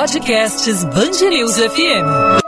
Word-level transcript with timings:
Podcasts 0.00 0.82
Bangerils 0.82 1.56
FM. 1.58 2.40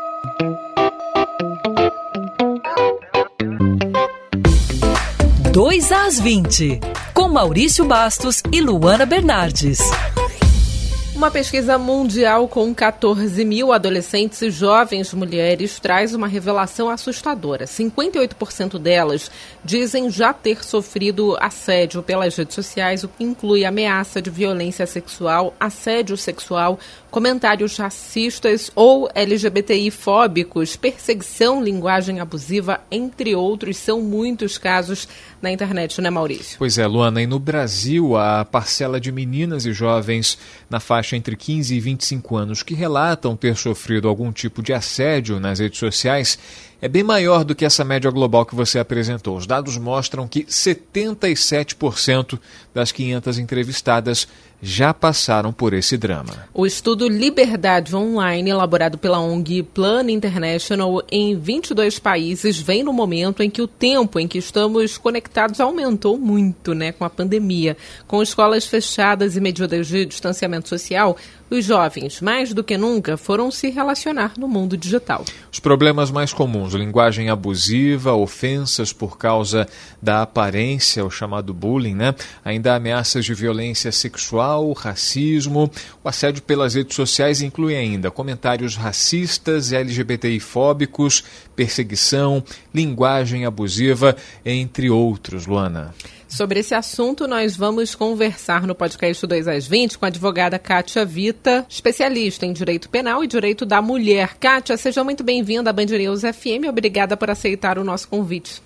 Dois 5.52 5.92
às 5.92 6.18
20, 6.18 6.80
com 7.12 7.28
Maurício 7.28 7.84
Bastos 7.84 8.42
e 8.50 8.62
Luana 8.62 9.04
Bernardes. 9.04 9.80
Uma 11.22 11.30
pesquisa 11.30 11.78
mundial 11.78 12.48
com 12.48 12.74
14 12.74 13.44
mil 13.44 13.72
adolescentes 13.72 14.42
e 14.42 14.50
jovens 14.50 15.14
mulheres 15.14 15.78
traz 15.78 16.14
uma 16.14 16.26
revelação 16.26 16.90
assustadora. 16.90 17.64
58% 17.64 18.76
delas 18.76 19.30
dizem 19.64 20.10
já 20.10 20.32
ter 20.32 20.64
sofrido 20.64 21.36
assédio 21.38 22.02
pelas 22.02 22.34
redes 22.34 22.56
sociais, 22.56 23.04
o 23.04 23.08
que 23.08 23.22
inclui 23.22 23.64
ameaça 23.64 24.20
de 24.20 24.30
violência 24.30 24.84
sexual, 24.84 25.54
assédio 25.60 26.16
sexual, 26.16 26.76
comentários 27.12 27.76
racistas 27.76 28.70
ou 28.74 29.06
LGBTI-fóbicos, 29.14 30.76
perseguição, 30.76 31.62
linguagem 31.62 32.20
abusiva, 32.20 32.80
entre 32.90 33.34
outros. 33.34 33.76
São 33.76 34.00
muitos 34.00 34.56
casos 34.56 35.06
na 35.42 35.52
internet, 35.52 36.00
né, 36.00 36.08
Maurício? 36.08 36.56
Pois 36.58 36.78
é, 36.78 36.86
Luana. 36.86 37.20
E 37.20 37.26
no 37.26 37.38
Brasil, 37.38 38.16
a 38.16 38.46
parcela 38.46 38.98
de 38.98 39.12
meninas 39.12 39.66
e 39.66 39.74
jovens 39.74 40.38
na 40.70 40.80
faixa 40.80 41.14
entre 41.14 41.36
15 41.36 41.74
e 41.74 41.80
25 41.80 42.34
anos 42.34 42.62
que 42.62 42.72
relatam 42.72 43.36
ter 43.36 43.56
sofrido 43.56 44.08
algum 44.08 44.32
tipo 44.32 44.62
de 44.62 44.72
assédio 44.72 45.38
nas 45.38 45.58
redes 45.58 45.78
sociais 45.78 46.38
é 46.82 46.88
bem 46.88 47.04
maior 47.04 47.44
do 47.44 47.54
que 47.54 47.64
essa 47.64 47.84
média 47.84 48.10
global 48.10 48.44
que 48.44 48.56
você 48.56 48.80
apresentou. 48.80 49.36
Os 49.36 49.46
dados 49.46 49.78
mostram 49.78 50.26
que 50.26 50.42
77% 50.42 52.40
das 52.74 52.90
500 52.90 53.38
entrevistadas 53.38 54.26
já 54.60 54.92
passaram 54.92 55.52
por 55.52 55.74
esse 55.74 55.96
drama. 55.96 56.48
O 56.52 56.66
estudo 56.66 57.08
Liberdade 57.08 57.94
Online, 57.94 58.50
elaborado 58.50 58.98
pela 58.98 59.20
ONG 59.20 59.62
Plan 59.62 60.10
International 60.10 61.02
em 61.10 61.36
22 61.36 62.00
países, 62.00 62.60
vem 62.60 62.82
no 62.82 62.92
momento 62.92 63.44
em 63.44 63.50
que 63.50 63.62
o 63.62 63.68
tempo 63.68 64.18
em 64.18 64.26
que 64.26 64.38
estamos 64.38 64.98
conectados 64.98 65.60
aumentou 65.60 66.18
muito, 66.18 66.74
né, 66.74 66.90
com 66.90 67.04
a 67.04 67.10
pandemia. 67.10 67.76
Com 68.08 68.22
escolas 68.22 68.66
fechadas 68.66 69.36
e 69.36 69.40
medidas 69.40 69.86
de 69.86 70.04
distanciamento 70.04 70.68
social, 70.68 71.16
os 71.54 71.64
jovens, 71.64 72.20
mais 72.20 72.52
do 72.52 72.64
que 72.64 72.76
nunca, 72.76 73.16
foram 73.16 73.50
se 73.50 73.70
relacionar 73.70 74.32
no 74.38 74.48
mundo 74.48 74.76
digital. 74.76 75.24
Os 75.52 75.60
problemas 75.60 76.10
mais 76.10 76.32
comuns: 76.32 76.74
linguagem 76.74 77.28
abusiva, 77.28 78.14
ofensas 78.14 78.92
por 78.92 79.18
causa 79.18 79.68
da 80.00 80.22
aparência, 80.22 81.04
o 81.04 81.10
chamado 81.10 81.52
bullying, 81.52 81.94
né? 81.94 82.14
Ainda 82.44 82.74
ameaças 82.74 83.24
de 83.24 83.34
violência 83.34 83.92
sexual, 83.92 84.72
racismo. 84.72 85.70
O 86.02 86.08
assédio 86.08 86.42
pelas 86.42 86.74
redes 86.74 86.96
sociais 86.96 87.42
inclui 87.42 87.76
ainda 87.76 88.10
comentários 88.10 88.76
racistas, 88.76 89.72
LGBTI-fóbicos, 89.72 91.24
perseguição, 91.54 92.42
linguagem 92.74 93.44
abusiva, 93.44 94.16
entre 94.44 94.90
outros, 94.90 95.46
Luana. 95.46 95.94
Sobre 96.34 96.60
esse 96.60 96.74
assunto, 96.74 97.28
nós 97.28 97.54
vamos 97.54 97.94
conversar 97.94 98.66
no 98.66 98.74
podcast 98.74 99.26
2 99.26 99.46
às 99.46 99.66
20 99.68 99.98
com 99.98 100.06
a 100.06 100.08
advogada 100.08 100.58
Kátia 100.58 101.04
Vita, 101.04 101.66
especialista 101.68 102.46
em 102.46 102.54
direito 102.54 102.88
penal 102.88 103.22
e 103.22 103.26
direito 103.26 103.66
da 103.66 103.82
mulher. 103.82 104.38
Kátia, 104.38 104.78
seja 104.78 105.04
muito 105.04 105.22
bem-vinda 105.22 105.68
à 105.68 105.72
Band 105.74 105.84
News 105.84 106.22
FM. 106.22 106.70
Obrigada 106.70 107.18
por 107.18 107.28
aceitar 107.28 107.76
o 107.76 107.84
nosso 107.84 108.08
convite. 108.08 108.62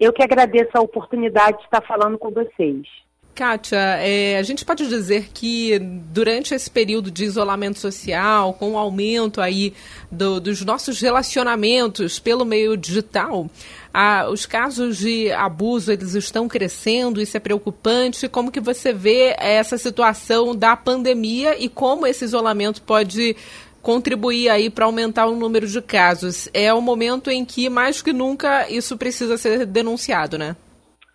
Eu 0.00 0.14
que 0.14 0.22
agradeço 0.22 0.70
a 0.72 0.80
oportunidade 0.80 1.58
de 1.58 1.64
estar 1.64 1.82
falando 1.82 2.16
com 2.16 2.30
vocês. 2.30 2.86
Kátia, 3.34 3.78
é, 3.78 4.36
a 4.38 4.42
gente 4.42 4.64
pode 4.64 4.86
dizer 4.86 5.30
que 5.32 5.78
durante 5.78 6.54
esse 6.54 6.70
período 6.70 7.10
de 7.10 7.24
isolamento 7.24 7.78
social, 7.78 8.52
com 8.54 8.72
o 8.72 8.78
aumento 8.78 9.40
aí 9.40 9.72
do, 10.10 10.40
dos 10.40 10.62
nossos 10.64 11.00
relacionamentos 11.00 12.18
pelo 12.18 12.44
meio 12.44 12.76
digital, 12.76 13.48
a, 13.94 14.28
os 14.28 14.46
casos 14.46 14.98
de 14.98 15.32
abuso 15.32 15.90
eles 15.90 16.14
estão 16.14 16.48
crescendo, 16.48 17.20
isso 17.20 17.36
é 17.36 17.40
preocupante. 17.40 18.28
Como 18.28 18.52
que 18.52 18.60
você 18.60 18.92
vê 18.92 19.34
essa 19.38 19.78
situação 19.78 20.54
da 20.54 20.76
pandemia 20.76 21.56
e 21.58 21.68
como 21.68 22.06
esse 22.06 22.24
isolamento 22.24 22.82
pode 22.82 23.36
contribuir 23.80 24.50
aí 24.50 24.68
para 24.68 24.84
aumentar 24.84 25.26
o 25.26 25.36
número 25.36 25.66
de 25.66 25.80
casos? 25.80 26.48
É 26.52 26.72
o 26.74 26.80
momento 26.82 27.30
em 27.30 27.44
que 27.44 27.68
mais 27.68 28.02
que 28.02 28.12
nunca 28.12 28.68
isso 28.68 28.96
precisa 28.98 29.38
ser 29.38 29.64
denunciado, 29.64 30.36
né? 30.36 30.56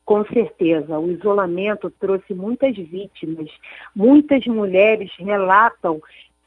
Com 0.05 0.23
certeza, 0.25 0.99
o 0.99 1.11
isolamento 1.11 1.89
trouxe 1.89 2.33
muitas 2.33 2.75
vítimas. 2.77 3.49
Muitas 3.95 4.45
mulheres 4.45 5.11
relatam 5.17 5.99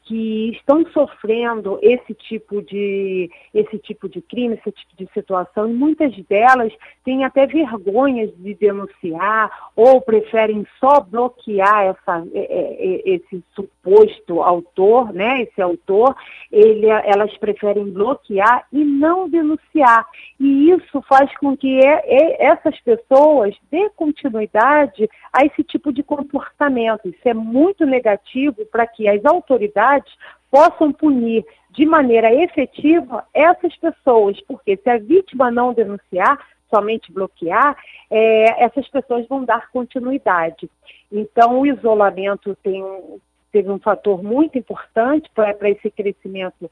que 0.09 0.49
estão 0.49 0.83
sofrendo 0.91 1.77
esse 1.83 2.15
tipo 2.15 2.63
de 2.63 3.29
esse 3.53 3.77
tipo 3.77 4.09
de 4.09 4.21
crime, 4.23 4.55
esse 4.55 4.71
tipo 4.71 4.95
de 4.97 5.07
situação, 5.13 5.69
e 5.69 5.73
muitas 5.73 6.11
delas 6.25 6.73
têm 7.05 7.23
até 7.23 7.45
vergonha 7.45 8.27
de 8.27 8.55
denunciar 8.55 9.51
ou 9.75 10.01
preferem 10.01 10.65
só 10.79 10.99
bloquear 10.99 11.83
essa, 11.83 12.25
é, 12.33 12.39
é, 12.39 13.11
é, 13.11 13.15
esse 13.15 13.43
suposto 13.53 14.41
autor, 14.41 15.13
né, 15.13 15.43
esse 15.43 15.61
autor, 15.61 16.15
ele, 16.51 16.87
elas 16.87 17.35
preferem 17.37 17.91
bloquear 17.91 18.65
e 18.73 18.83
não 18.83 19.29
denunciar. 19.29 20.07
E 20.39 20.71
isso 20.71 21.03
faz 21.03 21.31
com 21.37 21.55
que 21.55 21.79
essas 22.39 22.79
pessoas 22.79 23.55
dê 23.71 23.89
continuidade 23.91 25.07
a 25.31 25.45
esse 25.45 25.63
tipo 25.63 25.93
de 25.93 26.01
comportamento. 26.01 27.07
Isso 27.07 27.27
é 27.27 27.33
muito 27.33 27.85
negativo 27.85 28.65
para 28.71 28.87
que 28.87 29.07
as 29.07 29.23
autoridades 29.23 29.98
possam 30.51 30.91
punir 30.91 31.45
de 31.71 31.85
maneira 31.85 32.33
efetiva 32.33 33.25
essas 33.33 33.75
pessoas, 33.77 34.39
porque 34.41 34.77
se 34.77 34.89
a 34.89 34.97
vítima 34.97 35.51
não 35.51 35.73
denunciar, 35.73 36.39
somente 36.69 37.11
bloquear, 37.11 37.77
é, 38.09 38.63
essas 38.63 38.87
pessoas 38.89 39.27
vão 39.27 39.43
dar 39.43 39.69
continuidade. 39.71 40.69
Então, 41.11 41.59
o 41.59 41.65
isolamento 41.65 42.55
tem 42.63 42.83
teve 43.51 43.71
um 43.71 43.79
fator 43.79 44.23
muito 44.23 44.59
importante 44.59 45.27
para 45.33 45.69
esse 45.69 45.89
crescimento 45.89 46.69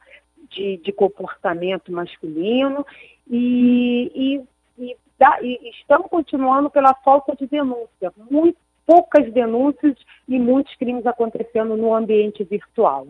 de, 0.49 0.77
de, 0.77 0.91
comportamento 0.91 1.91
masculino 1.91 2.85
e, 3.27 4.43
e, 4.77 4.85
e, 4.85 4.95
e 5.41 5.69
estamos 5.71 6.07
continuando 6.07 6.69
pela 6.69 6.93
falta 6.93 7.35
de 7.35 7.47
denúncia. 7.47 8.13
Muito 8.29 8.59
poucas 8.87 9.31
denúncias 9.33 9.95
e 10.27 10.39
muitos 10.39 10.73
crimes 10.77 11.05
acontecendo 11.05 11.75
no 11.75 11.93
ambiente 11.93 12.43
virtual. 12.45 13.07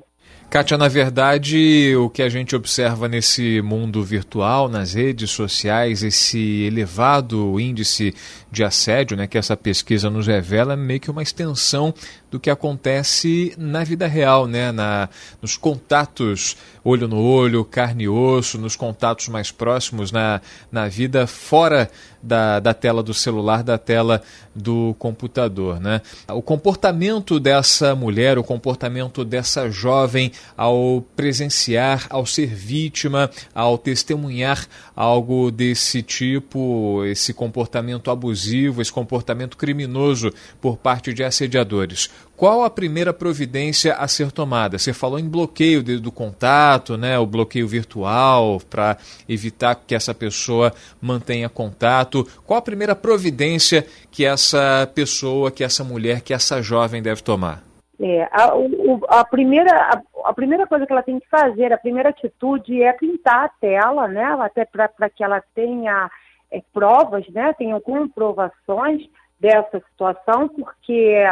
Kátia, 0.49 0.77
na 0.77 0.87
verdade, 0.87 1.93
o 1.97 2.09
que 2.09 2.21
a 2.21 2.29
gente 2.29 2.55
observa 2.55 3.09
nesse 3.09 3.61
mundo 3.61 4.01
virtual, 4.01 4.69
nas 4.69 4.93
redes 4.93 5.29
sociais, 5.29 6.03
esse 6.03 6.63
elevado 6.63 7.59
índice 7.59 8.15
de 8.49 8.63
assédio, 8.63 9.17
né, 9.17 9.27
que 9.27 9.37
essa 9.37 9.57
pesquisa 9.57 10.09
nos 10.09 10.25
revela, 10.25 10.71
é 10.71 10.77
meio 10.77 11.01
que 11.01 11.11
uma 11.11 11.21
extensão 11.21 11.93
do 12.31 12.39
que 12.39 12.49
acontece 12.49 13.53
na 13.57 13.83
vida 13.83 14.07
real, 14.07 14.47
né, 14.47 14.71
na, 14.71 15.09
nos 15.41 15.57
contatos 15.57 16.55
olho 16.87 17.07
no 17.07 17.21
olho, 17.21 17.65
carne 17.65 18.05
e 18.05 18.09
osso, 18.09 18.57
nos 18.57 18.75
contatos 18.75 19.27
mais 19.27 19.51
próximos, 19.51 20.09
na, 20.09 20.41
na 20.71 20.87
vida 20.87 21.27
fora 21.27 21.91
da, 22.23 22.61
da 22.61 22.73
tela 22.73 23.03
do 23.03 23.13
celular, 23.13 23.61
da 23.61 23.77
tela 23.77 24.21
do 24.55 24.95
computador. 24.97 25.81
Né? 25.81 26.01
O 26.29 26.41
comportamento 26.41 27.39
dessa 27.39 27.93
mulher, 27.93 28.37
o 28.37 28.43
comportamento 28.43 29.25
dessa 29.25 29.69
jovem 29.69 30.06
ao 30.55 31.03
presenciar, 31.15 32.07
ao 32.09 32.25
ser 32.25 32.47
vítima, 32.47 33.29
ao 33.53 33.77
testemunhar 33.77 34.67
algo 34.95 35.51
desse 35.51 36.01
tipo, 36.01 37.03
esse 37.05 37.33
comportamento 37.33 38.09
abusivo, 38.09 38.81
esse 38.81 38.91
comportamento 38.91 39.57
criminoso 39.57 40.33
por 40.59 40.77
parte 40.77 41.13
de 41.13 41.23
assediadores. 41.23 42.09
Qual 42.37 42.63
a 42.63 42.69
primeira 42.69 43.11
providência 43.11 43.95
a 43.95 44.07
ser 44.07 44.31
tomada? 44.31 44.77
Você 44.77 44.93
falou 44.93 45.17
em 45.17 45.27
bloqueio 45.27 45.81
do 45.99 46.11
contato, 46.11 46.95
né, 46.95 47.17
o 47.17 47.25
bloqueio 47.25 47.67
virtual 47.67 48.61
para 48.69 48.95
evitar 49.27 49.73
que 49.75 49.95
essa 49.95 50.13
pessoa 50.13 50.71
mantenha 51.01 51.49
contato. 51.49 52.27
Qual 52.45 52.59
a 52.59 52.61
primeira 52.61 52.95
providência 52.95 53.87
que 54.11 54.23
essa 54.23 54.87
pessoa, 54.93 55.49
que 55.49 55.63
essa 55.63 55.83
mulher, 55.83 56.21
que 56.21 56.31
essa 56.31 56.61
jovem 56.61 57.01
deve 57.01 57.23
tomar? 57.23 57.66
É, 57.99 58.29
a, 58.31 58.55
o, 58.55 59.01
a, 59.09 59.25
primeira, 59.25 59.71
a, 59.75 60.01
a, 60.25 60.33
primeira 60.33 60.67
coisa 60.67 60.85
que 60.85 60.91
ela 60.91 61.01
tem 61.01 61.19
que 61.19 61.27
fazer, 61.29 61.73
a 61.73 61.77
primeira 61.77 62.09
atitude 62.09 62.83
é 62.83 62.93
pintar 62.93 63.45
a 63.45 63.49
tela, 63.49 64.07
né? 64.07 64.23
Até 64.39 64.65
para 64.65 65.09
que 65.09 65.23
ela 65.23 65.41
tenha 65.55 66.09
é, 66.51 66.61
provas, 66.71 67.27
né? 67.29 67.53
Tenha 67.53 67.79
comprovações 67.81 69.09
dessa 69.39 69.79
situação, 69.79 70.47
porque 70.47 71.23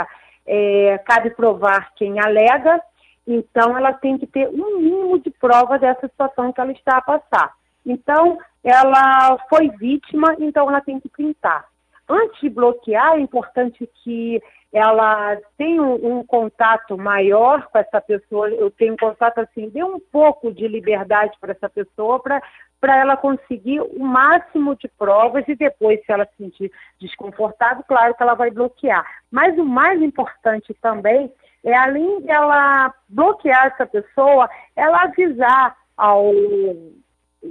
é, 0.46 0.98
cabe 1.06 1.30
provar 1.32 1.94
quem 1.96 2.20
alega, 2.20 2.82
então 3.28 3.78
ela 3.78 3.94
tem 3.94 4.18
que 4.18 4.26
ter 4.26 4.48
um 4.50 4.80
mínimo 4.80 5.20
de 5.20 5.30
prova 5.30 5.78
dessa 5.78 6.08
situação 6.08 6.52
que 6.52 6.62
ela 6.62 6.72
está 6.72 6.98
a 6.98 7.02
passar. 7.02 7.54
Então, 7.86 8.40
ela 8.64 9.38
foi 9.48 9.70
vítima, 9.70 10.36
então 10.40 10.68
ela 10.68 10.82
tem 10.82 11.00
que 11.00 11.10
pintar. 11.10 11.66
antes 12.10 12.40
de 12.42 12.50
bloquear, 12.50 13.16
é 13.16 13.20
importante 13.20 13.88
que 14.04 14.42
ela 14.76 15.38
tenha 15.58 15.82
um, 15.82 16.18
um, 16.18 16.24
contato 16.26 16.98
maior 16.98 17.66
com 17.68 17.78
essa 17.78 18.02
pessoa, 18.02 18.50
eu 18.50 18.70
tenho 18.70 18.94
um 18.94 18.98
contato 18.98 19.38
assim, 19.38 19.70
dê 19.70 19.82
um 19.82 20.02
pouco 20.02 20.52
de 20.52 20.68
liberdade 20.68 21.38
para 21.40 21.54
essa 21.54 21.70
pessoa 21.70 22.20
para 22.20 22.42
para 22.82 22.98
ela 23.00 23.18
conseguir 23.18 23.80
o 23.80 24.00
máximo 24.00 24.76
de 24.76 24.88
provas 24.90 25.44
e 25.48 25.56
depois, 25.56 26.00
se 26.06 26.12
ela 26.12 26.26
se 26.26 26.36
sentir 26.38 26.72
desconfortável, 27.00 27.84
claro 27.88 28.14
que 28.14 28.22
ela 28.22 28.36
vai 28.36 28.52
bloquear. 28.52 29.04
Mas 29.32 29.58
o 29.58 29.66
mais 29.66 30.00
importante 30.02 30.72
também 30.82 31.32
é, 31.64 31.76
além 31.76 32.22
de 32.22 32.30
ela 32.30 32.94
bloquear 33.10 33.68
essa 33.68 33.88
pessoa, 33.88 34.48
ela 34.76 35.04
avisar 35.04 35.76
ao 35.98 36.32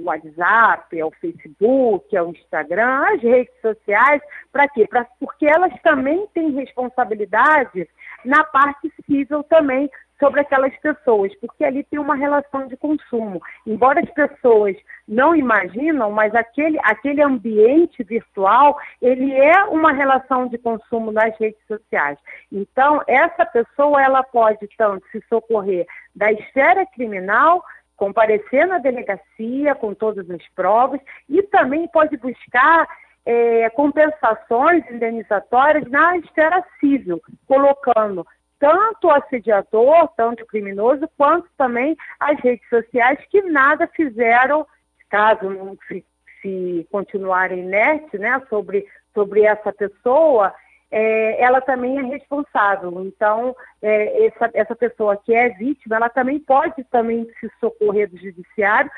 WhatsApp, 0.03 0.99
ao 0.99 1.11
Facebook, 1.11 2.15
ao 2.15 2.29
Instagram, 2.29 3.03
às 3.13 3.21
redes 3.21 3.53
sociais, 3.61 4.21
para 4.51 4.67
quê? 4.67 4.87
Pra, 4.87 5.05
porque 5.19 5.45
elas 5.45 5.73
também 5.81 6.27
têm 6.33 6.51
responsabilidade 6.51 7.87
na 8.23 8.43
parte 8.43 8.91
civil 9.05 9.43
também 9.43 9.89
sobre 10.19 10.41
aquelas 10.41 10.75
pessoas, 10.77 11.33
porque 11.39 11.63
ali 11.63 11.83
tem 11.83 11.99
uma 11.99 12.15
relação 12.15 12.67
de 12.67 12.77
consumo. 12.77 13.41
Embora 13.65 13.99
as 13.99 14.09
pessoas 14.11 14.75
não 15.07 15.35
imaginam, 15.35 16.11
mas 16.11 16.33
aquele, 16.33 16.79
aquele 16.83 17.21
ambiente 17.21 18.03
virtual, 18.03 18.77
ele 19.01 19.33
é 19.33 19.63
uma 19.65 19.91
relação 19.91 20.47
de 20.47 20.57
consumo 20.57 21.11
nas 21.11 21.37
redes 21.37 21.59
sociais. 21.67 22.17
Então, 22.51 23.01
essa 23.07 23.45
pessoa, 23.45 24.01
ela 24.01 24.23
pode 24.23 24.67
tanto 24.77 25.05
se 25.11 25.21
socorrer 25.27 25.85
da 26.15 26.31
esfera 26.31 26.85
criminal, 26.85 27.63
comparecer 27.95 28.67
na 28.67 28.77
delegacia 28.77 29.75
com 29.75 29.93
todas 29.93 30.29
as 30.29 30.47
provas 30.49 30.99
e 31.29 31.41
também 31.43 31.87
pode 31.87 32.17
buscar 32.17 32.87
é, 33.25 33.69
compensações 33.71 34.83
indenizatórias 34.89 35.89
na 35.89 36.17
esfera 36.17 36.63
civil, 36.79 37.21
colocando 37.47 38.25
tanto 38.59 39.07
o 39.07 39.11
assediador, 39.11 40.07
tanto 40.15 40.43
o 40.43 40.47
criminoso, 40.47 41.09
quanto 41.17 41.47
também 41.57 41.95
as 42.19 42.39
redes 42.39 42.67
sociais 42.69 43.19
que 43.29 43.41
nada 43.41 43.87
fizeram, 43.87 44.65
caso 45.09 45.49
não 45.49 45.77
se, 45.87 46.05
se 46.41 46.87
continuarem 46.91 47.59
inertes 47.59 48.19
né, 48.19 48.41
sobre, 48.49 48.85
sobre 49.13 49.41
essa 49.41 49.73
pessoa, 49.73 50.53
é, 50.97 51.41
ela 51.41 51.59
também 51.59 51.99
é 51.99 52.03
responsável. 52.03 53.03
Então, 53.05 53.53
é, 53.81 54.27
essa, 54.27 54.49
essa 54.53 54.75
pessoa 54.75 55.17
que 55.17 55.35
é 55.35 55.49
vítima, 55.49 55.97
ela 55.97 56.07
também 56.07 56.39
pode 56.39 56.85
também 56.85 57.27
se 57.37 57.51
socorrer 57.59 58.09
do 58.09 58.17
judiciário 58.17 58.89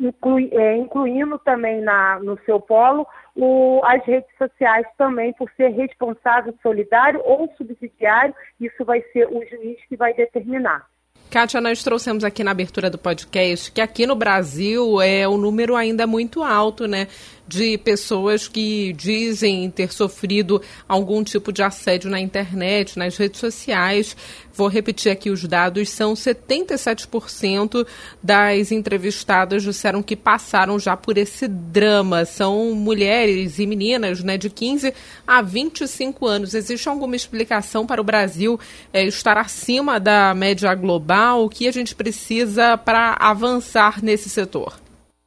inclui, 0.00 0.50
é, 0.52 0.76
incluindo 0.76 1.38
também 1.38 1.80
na, 1.80 2.18
no 2.18 2.36
seu 2.44 2.58
polo 2.60 3.06
o, 3.36 3.80
as 3.84 4.04
redes 4.04 4.30
sociais 4.36 4.84
também, 4.98 5.32
por 5.34 5.48
ser 5.56 5.68
responsável 5.68 6.52
solidário 6.60 7.20
ou 7.24 7.48
subsidiário, 7.56 8.34
isso 8.60 8.84
vai 8.84 9.00
ser 9.12 9.28
o 9.28 9.40
juiz 9.48 9.78
que 9.88 9.96
vai 9.96 10.12
determinar. 10.14 10.84
Kátia, 11.30 11.60
nós 11.60 11.82
trouxemos 11.82 12.22
aqui 12.22 12.44
na 12.44 12.52
abertura 12.52 12.88
do 12.88 12.98
podcast 12.98 13.72
que 13.72 13.80
aqui 13.80 14.06
no 14.06 14.14
Brasil 14.14 15.00
é 15.00 15.26
o 15.26 15.36
número 15.36 15.74
ainda 15.74 16.06
muito 16.06 16.44
alto, 16.44 16.86
né? 16.86 17.08
De 17.46 17.76
pessoas 17.78 18.48
que 18.48 18.92
dizem 18.94 19.70
ter 19.70 19.92
sofrido 19.92 20.62
algum 20.88 21.22
tipo 21.22 21.52
de 21.52 21.62
assédio 21.62 22.10
na 22.10 22.20
internet, 22.20 22.98
nas 22.98 23.16
redes 23.16 23.40
sociais. 23.40 24.16
Vou 24.52 24.68
repetir 24.68 25.12
aqui 25.12 25.30
os 25.30 25.44
dados: 25.44 25.90
são 25.90 26.14
77% 26.14 27.86
das 28.22 28.72
entrevistadas 28.72 29.62
disseram 29.62 30.02
que 30.02 30.16
passaram 30.16 30.78
já 30.78 30.96
por 30.96 31.18
esse 31.18 31.48
drama. 31.48 32.24
São 32.24 32.72
mulheres 32.74 33.58
e 33.58 33.66
meninas 33.66 34.22
né, 34.22 34.38
de 34.38 34.48
15 34.48 34.94
a 35.26 35.42
25 35.42 36.26
anos. 36.26 36.54
Existe 36.54 36.88
alguma 36.88 37.16
explicação 37.16 37.86
para 37.86 38.00
o 38.00 38.04
Brasil 38.04 38.58
é, 38.92 39.04
estar 39.04 39.36
acima 39.36 39.98
da 39.98 40.32
média 40.34 40.74
global? 40.74 41.44
O 41.44 41.48
que 41.48 41.68
a 41.68 41.72
gente 41.72 41.94
precisa 41.94 42.78
para 42.78 43.16
avançar 43.18 44.02
nesse 44.02 44.28
setor? 44.28 44.83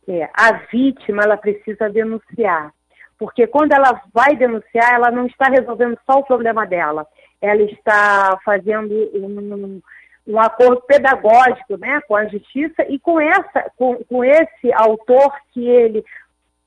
É, 0.07 0.29
a 0.33 0.53
vítima 0.71 1.23
ela 1.23 1.35
precisa 1.35 1.89
denunciar, 1.89 2.71
porque 3.17 3.45
quando 3.45 3.73
ela 3.73 4.01
vai 4.13 4.35
denunciar, 4.35 4.93
ela 4.93 5.11
não 5.11 5.25
está 5.25 5.49
resolvendo 5.49 5.97
só 6.05 6.19
o 6.19 6.23
problema 6.23 6.65
dela, 6.65 7.05
ela 7.41 7.61
está 7.63 8.39
fazendo 8.45 8.93
um, 9.13 9.81
um 10.25 10.39
acordo 10.39 10.81
pedagógico 10.81 11.77
né, 11.77 11.99
com 12.07 12.15
a 12.15 12.25
justiça 12.25 12.85
e 12.87 12.97
com, 12.99 13.19
essa, 13.19 13.69
com, 13.75 13.95
com 14.05 14.23
esse 14.23 14.71
autor 14.73 15.33
que 15.53 15.67
ele 15.67 16.03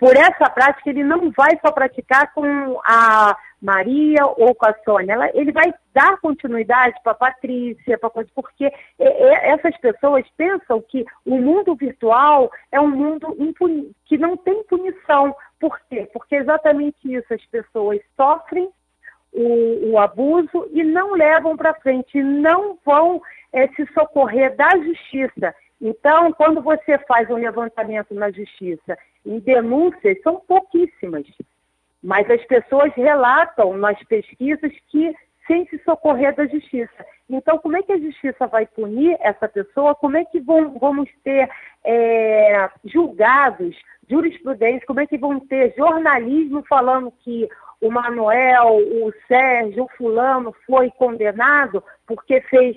por 0.01 0.17
essa 0.17 0.49
prática, 0.49 0.89
ele 0.89 1.05
não 1.05 1.31
vai 1.31 1.51
só 1.61 1.71
praticar 1.71 2.33
com 2.33 2.81
a 2.83 3.37
Maria 3.61 4.25
ou 4.25 4.55
com 4.55 4.67
a 4.67 4.75
Sônia, 4.83 5.13
ela, 5.13 5.31
ele 5.35 5.53
vai 5.53 5.75
dar 5.93 6.19
continuidade 6.23 6.95
para 7.03 7.13
a 7.13 7.17
Patrícia, 7.17 7.99
pra, 7.99 8.11
porque 8.35 8.73
essas 8.99 9.77
pessoas 9.77 10.25
pensam 10.39 10.81
que 10.81 11.05
o 11.27 11.37
mundo 11.37 11.75
virtual 11.75 12.51
é 12.73 12.81
um 12.81 12.89
mundo 12.89 13.37
que 14.07 14.17
não 14.17 14.39
tem 14.39 14.65
punição. 14.65 15.37
Por 15.61 15.79
quê? 15.91 16.09
Porque 16.11 16.37
é 16.37 16.39
exatamente 16.39 16.97
isso, 17.05 17.35
as 17.35 17.45
pessoas 17.47 18.01
sofrem 18.17 18.71
o, 19.31 19.91
o 19.91 19.99
abuso 19.99 20.67
e 20.73 20.83
não 20.83 21.13
levam 21.13 21.59
para 21.59 21.75
frente, 21.75 22.23
não 22.23 22.79
vão 22.87 23.21
é, 23.53 23.69
se 23.69 23.87
socorrer 23.93 24.57
da 24.57 24.71
justiça. 24.79 25.55
Então, 25.81 26.33
quando 26.33 26.61
você 26.61 26.99
faz 27.09 27.31
um 27.31 27.37
levantamento 27.37 28.15
na 28.15 28.31
justiça 28.31 28.99
em 29.25 29.39
denúncias, 29.39 30.21
são 30.23 30.41
pouquíssimas. 30.41 31.27
Mas 32.03 32.31
as 32.31 32.45
pessoas 32.45 32.93
relatam 32.95 33.77
nas 33.77 34.03
pesquisas 34.05 34.73
que 34.89 35.15
sem 35.47 35.67
se 35.67 35.79
socorrer 35.85 36.35
da 36.37 36.47
justiça. 36.47 37.05
Então, 37.29 37.59
como 37.59 37.77
é 37.77 37.83
que 37.83 37.93
a 37.93 37.99
justiça 37.99 38.47
vai 38.47 38.67
punir 38.67 39.17
essa 39.21 39.49
pessoa? 39.49 39.97
Como 39.97 40.17
é 40.17 40.25
que 40.25 40.39
vão, 40.39 40.79
vamos 40.79 41.11
ter 41.25 41.51
é, 41.83 42.71
julgados, 42.85 43.77
jurisprudência? 44.09 44.87
Como 44.87 45.01
é 45.01 45.07
que 45.07 45.19
vão 45.19 45.41
ter 45.41 45.75
jornalismo 45.77 46.65
falando 46.69 47.13
que 47.25 47.49
o 47.81 47.91
Manuel, 47.91 48.77
o 48.77 49.13
Sérgio, 49.27 49.85
o 49.85 49.97
fulano 49.97 50.55
foi 50.67 50.91
condenado 50.91 51.83
porque 52.07 52.41
fez 52.43 52.77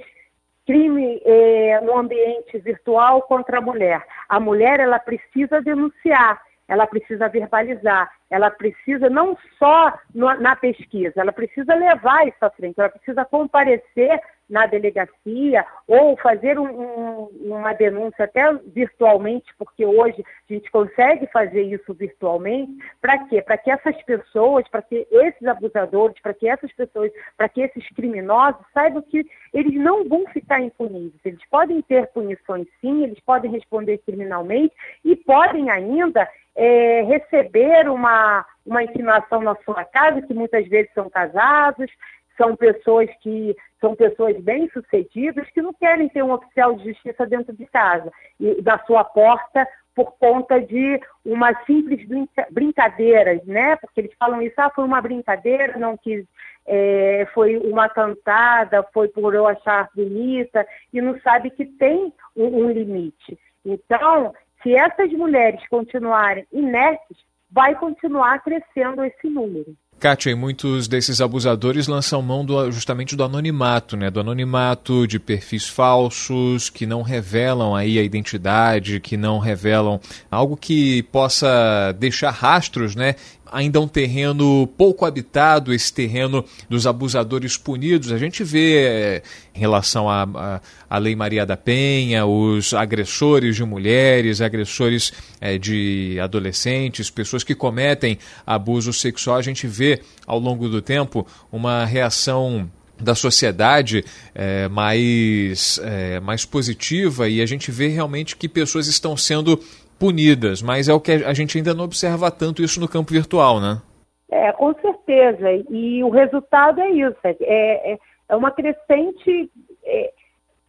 crime 0.66 1.22
é, 1.26 1.82
no 1.82 1.98
ambiente 1.98 2.58
virtual 2.60 3.22
contra 3.24 3.58
a 3.58 3.62
mulher. 3.62 4.06
A 4.30 4.40
mulher 4.40 4.80
ela 4.80 5.00
precisa 5.00 5.62
denunciar, 5.62 6.42
ela 6.68 6.88
precisa 6.88 7.28
verbalizar, 7.28 8.10
ela 8.30 8.50
precisa 8.50 9.10
não 9.10 9.38
só 9.60 9.94
no, 10.14 10.34
na 10.36 10.56
pesquisa, 10.56 11.14
ela 11.22 11.32
precisa 11.32 11.76
levar 11.76 12.28
isso 12.28 12.38
à 12.42 12.50
frente, 12.50 12.80
ela 12.80 12.90
precisa 12.90 13.26
comparecer 13.26 14.20
na 14.50 14.66
delegacia 14.66 15.66
ou 15.88 16.18
fazer 16.18 16.60
um, 16.60 16.68
um, 16.68 17.30
uma 17.46 17.74
denúncia 17.74 18.26
até 18.26 18.54
virtualmente, 18.68 19.54
porque 19.58 19.86
hoje 19.86 20.24
a 20.50 20.54
gente 20.54 20.70
consegue 20.70 21.28
fazer 21.28 21.64
isso 21.64 21.94
virtualmente. 21.94 22.72
Para 23.02 23.18
quê? 23.28 23.42
Para 23.42 23.58
que 23.58 23.72
essas 23.72 24.02
pessoas, 24.04 24.68
para 24.70 24.82
que 24.82 25.08
esses 25.10 25.48
abusadores, 25.48 26.20
para 26.22 26.34
que 26.34 26.48
essas 26.48 26.72
pessoas, 26.74 27.12
para 27.38 27.50
que 27.50 27.62
esses 27.62 27.88
criminosos 27.90 28.62
saibam 28.74 29.02
que 29.02 29.26
eles 29.54 29.74
não 29.76 30.08
vão 30.08 30.26
ficar 30.28 30.62
impuníveis. 30.62 31.14
Eles 31.24 31.44
podem 31.50 31.82
ter 31.82 32.08
punições 32.08 32.68
sim, 32.82 33.04
eles 33.04 33.20
podem 33.22 33.52
responder 33.52 34.00
criminalmente 34.00 34.74
e 35.04 35.16
podem 35.16 35.70
ainda 35.70 36.30
é, 36.56 37.02
receber 37.04 37.90
uma, 37.90 38.46
uma 38.66 38.84
intimação 38.84 39.42
na 39.42 39.56
sua 39.66 39.84
casa, 39.86 40.22
que 40.22 40.34
muitas 40.34 40.68
vezes 40.68 40.92
são 40.94 41.10
casados, 41.10 41.90
são 42.38 42.56
pessoas 42.56 43.10
que 43.22 43.56
são 43.80 43.96
pessoas 43.96 44.40
bem-sucedidas 44.40 45.50
que 45.52 45.62
não 45.62 45.74
querem 45.74 46.10
ter 46.10 46.24
um 46.24 46.32
oficial 46.32 46.76
de 46.76 46.90
justiça 46.92 47.26
dentro 47.26 47.56
de 47.56 47.66
casa 47.66 48.12
e 48.40 48.62
da 48.62 48.80
sua 48.80 49.04
porta 49.04 49.68
por 49.96 50.14
conta 50.18 50.60
de 50.60 51.00
uma 51.24 51.54
simples 51.66 52.08
brinca 52.08 52.48
brincadeira, 52.50 53.40
né? 53.46 53.76
Porque 53.76 54.02
eles 54.02 54.14
falam 54.18 54.42
isso, 54.42 54.56
ah, 54.58 54.72
foi 54.74 54.84
uma 54.84 55.02
brincadeira, 55.02 55.78
não 55.78 55.96
quis, 55.96 56.26
é, 56.66 57.28
foi 57.34 57.58
uma 57.58 57.88
cantada, 57.90 58.84
foi 58.94 59.08
por 59.08 59.36
eu 59.36 59.48
achar 59.48 59.90
bonita, 59.96 60.66
e 60.92 61.02
não 61.02 61.20
sabe 61.22 61.52
que 61.52 61.66
tem 61.66 62.12
um, 62.36 62.64
um 62.64 62.72
limite. 62.72 63.38
Então, 63.64 64.34
se 64.62 64.74
essas 64.76 65.12
mulheres 65.12 65.62
continuarem 65.68 66.48
inertes, 66.52 67.18
vai 67.52 67.76
continuar 67.76 68.42
crescendo 68.42 69.04
esse 69.04 69.30
número. 69.30 69.76
Kátia, 70.04 70.32
e 70.32 70.36
muitos 70.36 70.86
desses 70.86 71.22
abusadores 71.22 71.88
lançam 71.88 72.22
mão 72.22 72.44
do, 72.44 72.70
justamente 72.70 73.16
do 73.16 73.24
anonimato, 73.24 73.96
né? 73.96 74.12
Do 74.12 74.20
anonimato 74.20 75.08
de 75.08 75.18
perfis 75.18 75.66
falsos 75.66 76.70
que 76.70 76.86
não 76.86 77.02
revelam 77.02 77.74
aí 77.74 77.98
a 77.98 78.04
identidade, 78.04 79.00
que 79.00 79.16
não 79.16 79.40
revelam 79.40 80.02
algo 80.30 80.58
que 80.58 81.04
possa 81.04 81.96
deixar 81.98 82.32
rastros, 82.32 82.98
né? 82.98 83.16
Ainda 83.54 83.80
um 83.80 83.88
terreno 83.88 84.68
pouco 84.76 85.06
habitado, 85.06 85.72
esse 85.74 85.94
terreno 85.94 86.44
dos 86.68 86.88
abusadores 86.88 87.56
punidos. 87.56 88.12
A 88.12 88.18
gente 88.18 88.44
vê 88.44 88.86
é, 88.86 89.24
em 89.54 89.60
relação 89.60 90.10
à 90.10 90.98
Lei 90.98 91.16
Maria 91.16 91.46
da 91.46 91.56
Penha, 91.56 92.26
os 92.26 92.74
agressores 92.74 93.56
de 93.56 93.64
mulheres, 93.64 94.42
agressores 94.42 95.14
é, 95.40 95.58
de 95.58 96.18
adolescentes, 96.20 97.10
pessoas 97.10 97.44
que 97.44 97.54
cometem 97.54 98.18
abuso 98.46 98.92
sexual, 98.92 99.38
a 99.38 99.42
gente 99.42 99.68
vê 99.68 100.02
ao 100.26 100.40
longo 100.40 100.68
do 100.68 100.82
tempo 100.82 101.26
uma 101.52 101.86
reação 101.86 102.70
da 103.00 103.16
sociedade 103.16 104.04
é, 104.34 104.68
mais, 104.70 105.80
é, 105.84 106.20
mais 106.20 106.46
positiva 106.46 107.28
e 107.28 107.42
a 107.42 107.46
gente 107.46 107.70
vê 107.70 107.88
realmente 107.88 108.36
que 108.36 108.48
pessoas 108.48 108.88
estão 108.88 109.18
sendo 109.18 109.60
punidas, 110.04 110.62
mas 110.62 110.90
é 110.90 110.94
o 110.94 111.00
que 111.00 111.14
a 111.14 111.34
gente 111.34 111.58
ainda 111.58 111.74
não 111.74 111.86
observa 111.86 112.30
tanto 112.30 112.62
isso 112.62 112.78
no 112.78 112.90
campo 112.90 113.14
virtual, 113.14 113.62
né? 113.62 113.82
É, 114.30 114.52
com 114.52 114.74
certeza. 114.74 115.50
E 115.70 116.04
o 116.04 116.10
resultado 116.10 116.82
é 116.82 116.90
isso. 116.90 117.16
É, 117.24 117.94
é, 117.94 117.98
é 118.28 118.36
uma 118.36 118.52
crescente 118.52 119.50
é, 119.86 120.12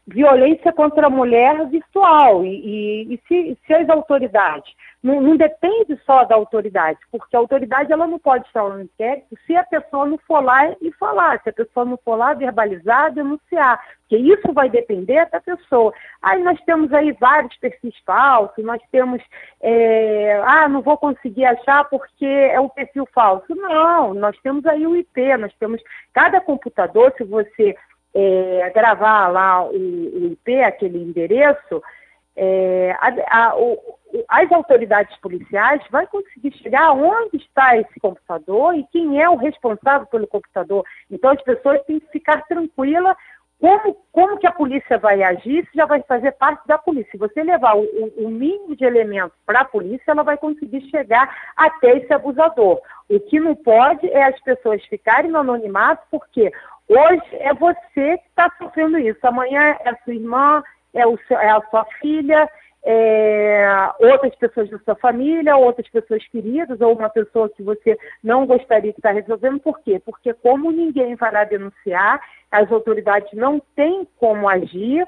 violência 0.07 0.73
contra 0.73 1.07
a 1.07 1.11
mulher 1.11 1.67
virtual. 1.69 2.45
E, 2.45 2.49
e, 2.49 3.15
e 3.15 3.21
se, 3.27 3.59
se, 3.67 3.75
as 3.75 3.89
autoridades, 3.89 4.71
não, 5.03 5.21
não, 5.21 5.37
depende 5.37 5.99
só 6.05 6.25
da 6.25 6.35
autoridade, 6.35 6.99
porque 7.11 7.35
a 7.37 7.39
autoridade 7.39 7.93
ela 7.93 8.07
não 8.07 8.19
pode 8.19 8.47
estar 8.47 8.63
no 8.69 8.83
inquérito 8.83 9.37
se 9.47 9.57
a 9.57 9.65
pessoa 9.65 10.07
não 10.07 10.19
for 10.19 10.43
lá 10.43 10.75
e 10.81 10.93
falar, 10.93 11.41
se 11.43 11.51
a 11.51 11.53
pessoa 11.53 11.85
não 11.85 11.99
for 11.99 12.17
lá 12.17 12.33
verbalizar, 12.35 13.13
denunciar, 13.13 13.81
porque 14.01 14.17
isso 14.17 14.53
vai 14.53 14.69
depender 14.69 15.29
da 15.31 15.41
pessoa. 15.41 15.93
Aí 16.23 16.43
nós 16.43 16.59
temos 16.65 16.93
aí 16.93 17.13
vários 17.13 17.57
perfis 17.57 17.95
falsos, 18.05 18.65
nós 18.65 18.81
temos, 18.91 19.23
é, 19.61 20.43
ah, 20.45 20.69
não 20.69 20.83
vou 20.83 20.97
conseguir 20.97 21.45
achar 21.45 21.85
porque 21.85 22.27
é 22.27 22.61
um 22.61 22.69
perfil 22.69 23.07
falso. 23.15 23.55
Não, 23.55 24.15
nós 24.15 24.37
temos 24.43 24.65
aí 24.67 24.87
o 24.87 24.97
IP, 24.97 25.37
nós 25.37 25.53
temos, 25.59 25.83
cada 26.13 26.41
computador, 26.41 27.13
se 27.17 27.25
você 27.25 27.77
é, 28.15 28.71
gravar 28.71 29.29
lá 29.29 29.65
o, 29.65 29.75
o, 29.75 30.27
IP, 30.33 30.63
aquele 30.63 31.03
endereço, 31.03 31.83
é, 32.37 32.97
a, 33.01 33.49
a, 33.49 33.57
o, 33.57 33.79
as 34.29 34.51
autoridades 34.53 35.17
policiais 35.19 35.83
vão 35.91 36.07
conseguir 36.07 36.53
chegar 36.59 36.93
onde 36.93 37.37
está 37.37 37.77
esse 37.77 37.99
computador 38.01 38.75
e 38.75 38.87
quem 38.93 39.21
é 39.21 39.29
o 39.29 39.37
responsável 39.37 40.07
pelo 40.07 40.27
computador. 40.27 40.85
Então 41.11 41.31
as 41.31 41.43
pessoas 41.43 41.83
têm 41.85 41.99
que 41.99 42.09
ficar 42.11 42.43
tranquilas 42.47 43.17
como, 43.61 43.97
como 44.13 44.39
que 44.39 44.47
a 44.47 44.53
polícia 44.53 44.99
vai 44.99 45.23
agir, 45.23 45.63
isso 45.63 45.71
já 45.75 45.87
vai 45.87 46.03
fazer 46.03 46.33
parte 46.33 46.67
da 46.67 46.77
polícia. 46.77 47.11
Se 47.13 47.17
você 47.17 47.43
levar 47.43 47.75
o, 47.77 47.85
o 48.19 48.29
mínimo 48.29 48.77
de 48.77 48.85
elementos 48.85 49.37
para 49.47 49.61
a 49.61 49.65
polícia, 49.65 50.11
ela 50.11 50.23
vai 50.23 50.37
conseguir 50.37 50.83
chegar 50.91 51.35
até 51.57 51.97
esse 51.97 52.13
abusador. 52.13 52.81
O 53.09 53.21
que 53.21 53.41
não 53.41 53.55
pode 53.55 54.07
é 54.11 54.25
as 54.25 54.39
pessoas 54.43 54.85
ficarem 54.85 55.31
no 55.31 55.39
anonimato, 55.39 56.05
porque 56.11 56.53
Hoje 56.89 57.37
é 57.41 57.55
você 57.55 58.19
que 58.19 58.29
está 58.29 58.51
sofrendo 58.59 58.99
isso. 58.99 59.19
Amanhã 59.27 59.77
é 59.81 59.91
a 59.91 59.97
sua 60.05 60.15
irmã, 60.15 60.63
é, 60.93 61.07
o 61.07 61.19
seu, 61.27 61.39
é 61.39 61.51
a 61.51 61.61
sua 61.71 61.85
filha, 62.01 62.49
é, 62.85 63.67
outras 63.99 64.35
pessoas 64.37 64.69
da 64.69 64.79
sua 64.81 64.95
família, 64.97 65.57
outras 65.57 65.89
pessoas 65.89 66.27
queridas, 66.29 66.81
ou 66.81 66.93
uma 66.93 67.09
pessoa 67.09 67.49
que 67.49 67.63
você 67.63 67.99
não 68.23 68.47
gostaria 68.47 68.93
de 68.93 68.99
estar 68.99 69.13
resolvendo. 69.13 69.59
Por 69.61 69.81
quê? 69.81 70.01
Porque 70.05 70.35
como 70.35 70.71
ninguém 70.71 71.15
vai 71.15 71.33
lá 71.33 71.45
denunciar, 71.45 72.21
as 72.51 72.71
autoridades 72.71 73.33
não 73.33 73.61
têm 73.75 74.07
como 74.19 74.49
agir, 74.49 75.07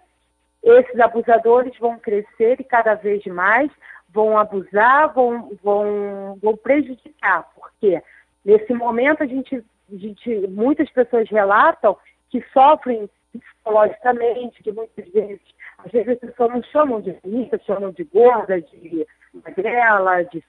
esses 0.62 0.98
abusadores 0.98 1.78
vão 1.78 1.98
crescer 1.98 2.58
e 2.58 2.64
cada 2.64 2.94
vez 2.94 3.24
mais 3.26 3.70
vão 4.08 4.38
abusar, 4.38 5.12
vão, 5.12 5.52
vão, 5.62 6.38
vão 6.42 6.56
prejudicar. 6.56 7.46
Por 7.54 7.70
quê? 7.78 8.02
Nesse 8.44 8.72
momento 8.72 9.22
a 9.22 9.26
gente 9.26 9.62
gente, 9.92 10.46
muitas 10.48 10.90
pessoas 10.90 11.28
relatam 11.28 11.96
que 12.30 12.44
sofrem 12.52 13.08
psicologicamente, 13.32 14.62
que 14.62 14.72
muitas 14.72 15.08
vezes, 15.12 15.40
às 15.78 15.92
vezes 15.92 16.14
as 16.14 16.18
pessoas 16.18 16.50
não 16.52 16.62
chamam 16.64 17.00
de 17.00 17.10
rica, 17.24 17.60
chamam 17.66 17.90
de 17.92 18.04
gorda, 18.04 18.60
de 18.60 19.06
magrela, 19.44 20.24
de 20.24 20.42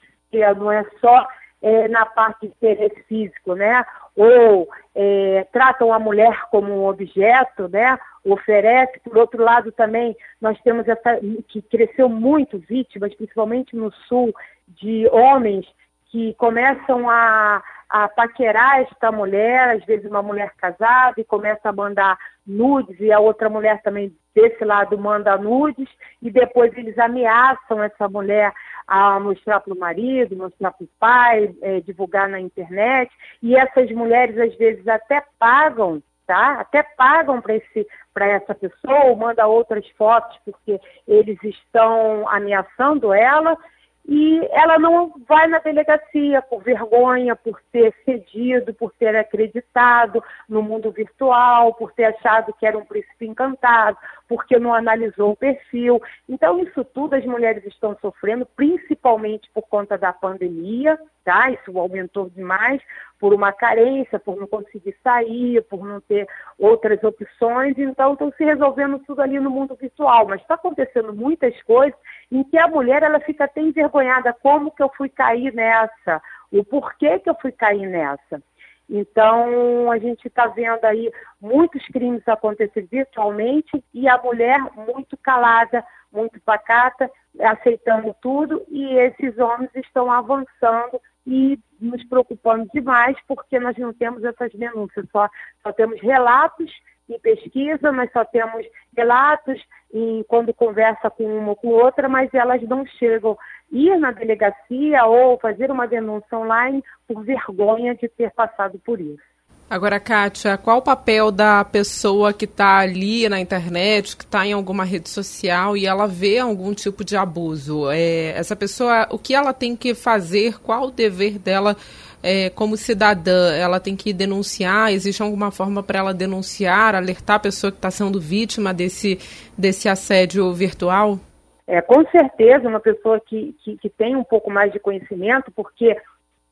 não 0.57 0.71
é 0.71 0.85
só 0.99 1.27
é, 1.61 1.87
na 1.87 2.05
parte 2.05 2.41
de 2.41 2.47
interesse 2.47 3.01
físico, 3.03 3.55
né? 3.55 3.83
Ou 4.15 4.67
é, 4.93 5.47
tratam 5.51 5.93
a 5.93 5.99
mulher 5.99 6.43
como 6.51 6.71
um 6.71 6.87
objeto, 6.87 7.67
né? 7.67 7.97
Oferece, 8.23 8.99
por 8.99 9.17
outro 9.17 9.43
lado 9.43 9.71
também, 9.71 10.15
nós 10.41 10.59
temos 10.61 10.87
essa 10.87 11.19
que 11.47 11.61
cresceu 11.61 12.09
muito 12.09 12.57
vítimas, 12.59 13.15
principalmente 13.15 13.75
no 13.75 13.91
sul, 14.07 14.33
de 14.67 15.07
homens 15.11 15.65
que 16.11 16.33
começam 16.35 17.09
a 17.09 17.63
a 17.89 18.07
paquerar 18.07 18.81
esta 18.81 19.11
mulher, 19.11 19.77
às 19.77 19.85
vezes 19.85 20.09
uma 20.09 20.21
mulher 20.21 20.51
casada, 20.57 21.15
e 21.17 21.23
começa 21.23 21.69
a 21.69 21.73
mandar 21.73 22.17
nudes, 22.45 22.99
e 22.99 23.11
a 23.11 23.19
outra 23.19 23.49
mulher 23.49 23.81
também 23.81 24.15
desse 24.35 24.63
lado 24.63 24.97
manda 24.97 25.37
nudes, 25.37 25.89
e 26.21 26.29
depois 26.29 26.75
eles 26.77 26.97
ameaçam 26.99 27.81
essa 27.81 28.07
mulher 28.07 28.53
a 28.85 29.19
mostrar 29.19 29.59
para 29.61 29.73
o 29.73 29.79
marido, 29.79 30.35
mostrar 30.35 30.71
para 30.71 30.83
o 30.83 30.89
pai, 30.99 31.55
é, 31.61 31.81
divulgar 31.81 32.29
na 32.29 32.39
internet, 32.39 33.11
e 33.41 33.55
essas 33.55 33.89
mulheres 33.91 34.37
às 34.37 34.55
vezes 34.55 34.87
até 34.87 35.23
pagam, 35.39 36.01
tá? 36.25 36.59
Até 36.59 36.83
pagam 36.83 37.41
para 37.41 38.27
essa 38.27 38.53
pessoa, 38.53 39.15
manda 39.15 39.47
outras 39.47 39.87
fotos 39.91 40.37
porque 40.43 40.79
eles 41.07 41.41
estão 41.43 42.27
ameaçando 42.29 43.13
ela, 43.13 43.57
e 44.07 44.39
ela 44.51 44.79
não 44.79 45.13
vai 45.27 45.47
na 45.47 45.59
delegacia 45.59 46.41
por 46.41 46.63
vergonha, 46.63 47.35
por 47.35 47.61
ter 47.71 47.93
cedido, 48.05 48.73
por 48.73 48.93
ter 48.93 49.13
acreditado 49.15 50.23
no 50.47 50.63
mundo 50.63 50.91
virtual, 50.91 51.73
por 51.73 51.91
ter 51.91 52.05
achado 52.05 52.53
que 52.57 52.65
era 52.65 52.77
um 52.77 52.85
príncipe 52.85 53.27
encantado, 53.27 53.97
porque 54.27 54.57
não 54.57 54.73
analisou 54.73 55.31
o 55.31 55.35
perfil. 55.35 56.01
Então, 56.29 56.57
isso 56.59 56.85
tudo 56.85 57.15
as 57.15 57.25
mulheres 57.25 57.65
estão 57.65 57.97
sofrendo, 57.99 58.45
principalmente 58.45 59.49
por 59.53 59.63
conta 59.63 59.97
da 59.97 60.13
pandemia, 60.13 60.97
tá? 61.27 61.51
Isso 61.51 61.77
aumentou 61.77 62.29
demais 62.29 62.81
por 63.19 63.33
uma 63.33 63.51
carência, 63.51 64.17
por 64.17 64.37
não 64.37 64.47
conseguir 64.47 64.95
sair, 65.03 65.61
por 65.63 65.85
não 65.85 65.99
ter 65.99 66.25
outras 66.57 67.03
opções. 67.03 67.77
Então, 67.77 68.13
estão 68.13 68.31
se 68.31 68.45
resolvendo 68.45 68.97
tudo 68.99 69.21
ali 69.21 69.37
no 69.37 69.49
mundo 69.49 69.75
virtual. 69.75 70.25
Mas 70.25 70.39
está 70.39 70.53
acontecendo 70.53 71.13
muitas 71.13 71.61
coisas 71.63 71.99
em 72.31 72.45
que 72.45 72.57
a 72.57 72.69
mulher 72.69 73.03
ela 73.03 73.19
fica 73.19 73.43
até 73.43 73.59
envergonhada. 73.59 74.31
Como 74.41 74.71
que 74.71 74.81
eu 74.81 74.89
fui 74.95 75.09
cair 75.09 75.53
nessa? 75.53 76.21
O 76.49 76.63
porquê 76.63 77.19
que 77.19 77.29
eu 77.29 77.35
fui 77.41 77.51
cair 77.51 77.87
nessa? 77.87 78.41
Então, 78.89 79.91
a 79.91 79.97
gente 79.97 80.29
está 80.29 80.47
vendo 80.47 80.85
aí 80.85 81.11
muitos 81.41 81.85
crimes 81.87 82.25
acontecer 82.25 82.87
virtualmente 82.89 83.83
e 83.93 84.07
a 84.07 84.17
mulher 84.17 84.61
muito 84.77 85.17
calada, 85.17 85.83
muito 86.09 86.39
pacata, 86.39 87.11
aceitando 87.39 88.15
tudo, 88.21 88.63
e 88.69 88.93
esses 88.97 89.37
homens 89.37 89.69
estão 89.75 90.11
avançando 90.11 91.01
e 91.25 91.59
nos 91.79 92.03
preocupando 92.07 92.67
demais 92.73 93.17
porque 93.27 93.59
nós 93.59 93.77
não 93.77 93.93
temos 93.93 94.23
essas 94.23 94.51
denúncias, 94.53 95.05
só, 95.11 95.29
só 95.61 95.71
temos 95.73 95.99
relatos 96.01 96.71
em 97.09 97.19
pesquisa, 97.19 97.91
nós 97.91 98.11
só 98.11 98.25
temos 98.25 98.65
relatos 98.95 99.61
em, 99.93 100.23
quando 100.27 100.53
conversa 100.53 101.09
com 101.09 101.23
uma 101.23 101.49
ou 101.49 101.55
com 101.55 101.69
outra, 101.69 102.09
mas 102.09 102.33
elas 102.33 102.61
não 102.63 102.85
chegam 102.85 103.37
ir 103.71 103.97
na 103.97 104.11
delegacia 104.11 105.05
ou 105.05 105.39
fazer 105.39 105.71
uma 105.71 105.87
denúncia 105.87 106.37
online 106.37 106.83
por 107.07 107.23
vergonha 107.23 107.95
de 107.95 108.09
ter 108.09 108.31
passado 108.31 108.79
por 108.79 108.99
isso. 108.99 109.36
Agora, 109.69 109.99
Kátia, 109.99 110.57
qual 110.57 110.77
o 110.77 110.81
papel 110.81 111.29
da 111.29 111.65
pessoa 111.65 112.31
que 112.31 112.45
está 112.45 112.77
ali 112.77 113.27
na 113.27 113.37
internet, 113.37 114.15
que 114.15 114.23
está 114.23 114.47
em 114.47 114.53
alguma 114.53 114.85
rede 114.85 115.09
social 115.09 115.75
e 115.75 115.85
ela 115.85 116.07
vê 116.07 116.39
algum 116.39 116.73
tipo 116.73 117.03
de 117.03 117.17
abuso? 117.17 117.91
É, 117.91 118.29
essa 118.29 118.55
pessoa, 118.55 119.05
o 119.11 119.19
que 119.19 119.35
ela 119.35 119.51
tem 119.51 119.75
que 119.75 119.93
fazer? 119.93 120.57
Qual 120.61 120.83
o 120.83 120.91
dever 120.91 121.37
dela 121.37 121.75
é, 122.23 122.49
como 122.49 122.77
cidadã? 122.77 123.53
Ela 123.55 123.77
tem 123.77 123.93
que 123.93 124.13
denunciar? 124.13 124.93
Existe 124.93 125.21
alguma 125.21 125.51
forma 125.51 125.83
para 125.83 125.99
ela 125.99 126.13
denunciar, 126.13 126.95
alertar 126.95 127.35
a 127.35 127.39
pessoa 127.39 127.69
que 127.69 127.77
está 127.77 127.91
sendo 127.91 128.21
vítima 128.21 128.73
desse, 128.73 129.19
desse 129.57 129.89
assédio 129.89 130.53
virtual? 130.53 131.19
É, 131.67 131.81
com 131.81 132.05
certeza, 132.05 132.69
uma 132.69 132.79
pessoa 132.79 133.19
que, 133.19 133.53
que, 133.61 133.77
que 133.79 133.89
tem 133.89 134.15
um 134.15 134.23
pouco 134.23 134.49
mais 134.49 134.71
de 134.71 134.79
conhecimento, 134.79 135.51
porque 135.53 135.93